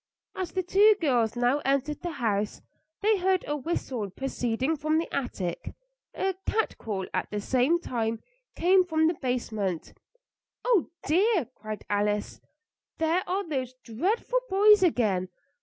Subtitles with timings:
[0.35, 2.59] As the two girls now entered the house
[3.03, 5.75] they heard a whistle proceeding from the attic;
[6.15, 8.23] a cat call at the same time
[8.55, 9.93] came from the basement.
[10.65, 12.41] "Oh, dear!" cried Alice,
[12.97, 15.29] "there are those dreadful boys again.